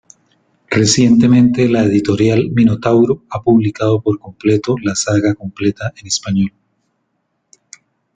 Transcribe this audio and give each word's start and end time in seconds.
Recientemente 0.71 1.69
la 1.69 1.83
editorial 1.83 2.49
"Minotauro" 2.55 3.23
ha 3.29 3.39
publicado 3.43 4.01
por 4.01 4.17
completo 4.17 4.73
la 4.81 4.95
saga 4.95 5.35
completa 5.35 5.93
en 5.95 6.07
español. 6.07 6.51